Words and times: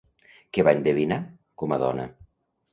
Què 0.57 0.65
va 0.67 0.73
endevinar, 0.77 1.19
com 1.65 1.79
a 1.79 1.81
dona? 1.87 2.11